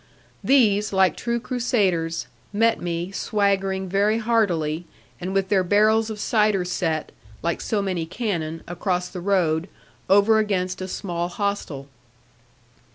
These, 0.43 0.91
like 0.91 1.15
true 1.15 1.39
crusaders, 1.39 2.25
met 2.51 2.81
me, 2.81 3.11
swaggering 3.11 3.87
very 3.87 4.17
heartily, 4.17 4.85
and 5.19 5.31
with 5.31 5.49
their 5.49 5.63
barrels 5.63 6.09
of 6.09 6.19
cider 6.19 6.65
set, 6.65 7.11
like 7.43 7.61
so 7.61 7.83
many 7.83 8.07
cannon, 8.07 8.63
across 8.67 9.09
the 9.09 9.21
road, 9.21 9.69
over 10.09 10.39
against 10.39 10.81
a 10.81 10.87
small 10.87 11.27
hostel. 11.27 11.87